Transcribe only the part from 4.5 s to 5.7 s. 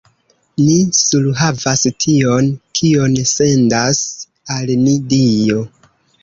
al ni Dio!